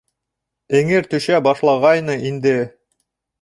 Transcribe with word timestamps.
Эңер 0.79 1.09
төшә 1.11 1.41
башлағайны 1.49 2.17
инде. 2.31 2.57